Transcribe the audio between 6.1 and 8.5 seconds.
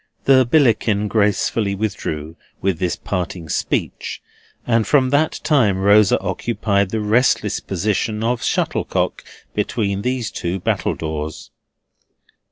occupied the restless position of